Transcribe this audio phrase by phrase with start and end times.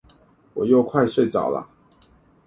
[0.55, 1.69] 我又快睡著了